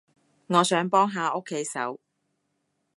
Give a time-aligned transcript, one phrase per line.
[0.47, 1.99] 我想幫下屋企手